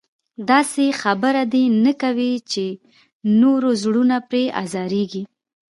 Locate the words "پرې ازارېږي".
4.29-5.23